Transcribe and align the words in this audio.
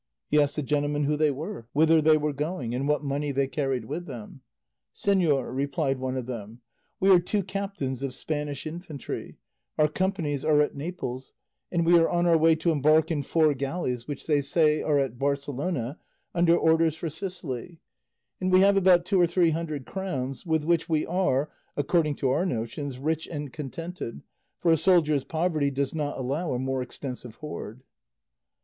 He 0.29 0.39
asked 0.41 0.55
the 0.55 0.63
gentlemen 0.63 1.03
who 1.03 1.15
they 1.15 1.29
were, 1.29 1.67
whither 1.73 2.01
they 2.01 2.17
were 2.17 2.33
going, 2.33 2.73
and 2.73 2.87
what 2.87 3.03
money 3.03 3.31
they 3.31 3.45
carried 3.45 3.85
with 3.85 4.07
them; 4.07 4.41
"Señor," 4.95 5.55
replied 5.55 5.99
one 5.99 6.17
of 6.17 6.25
them, 6.25 6.59
"we 6.99 7.11
are 7.11 7.19
two 7.19 7.43
captains 7.43 8.01
of 8.01 8.15
Spanish 8.15 8.65
infantry; 8.65 9.37
our 9.77 9.87
companies 9.87 10.43
are 10.43 10.59
at 10.59 10.73
Naples, 10.73 11.33
and 11.71 11.85
we 11.85 11.99
are 11.99 12.09
on 12.09 12.25
our 12.25 12.35
way 12.35 12.55
to 12.55 12.71
embark 12.71 13.11
in 13.11 13.21
four 13.21 13.53
galleys 13.53 14.07
which 14.07 14.25
they 14.25 14.41
say 14.41 14.81
are 14.81 14.97
at 14.97 15.19
Barcelona 15.19 15.99
under 16.33 16.57
orders 16.57 16.95
for 16.95 17.07
Sicily; 17.07 17.79
and 18.39 18.51
we 18.51 18.61
have 18.61 18.75
about 18.77 19.05
two 19.05 19.21
or 19.21 19.27
three 19.27 19.51
hundred 19.51 19.85
crowns, 19.85 20.47
with 20.47 20.63
which 20.65 20.89
we 20.89 21.05
are, 21.05 21.51
according 21.77 22.15
to 22.15 22.29
our 22.29 22.43
notions, 22.47 22.97
rich 22.97 23.27
and 23.27 23.53
contented, 23.53 24.23
for 24.57 24.71
a 24.71 24.77
soldier's 24.77 25.23
poverty 25.25 25.69
does 25.69 25.93
not 25.93 26.17
allow 26.17 26.53
a 26.53 26.57
more 26.57 26.81
extensive 26.81 27.35
hoard." 27.35 27.83